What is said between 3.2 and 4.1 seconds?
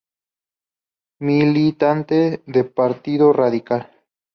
Radical.